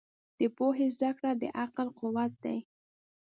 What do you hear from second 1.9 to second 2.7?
قوت دی.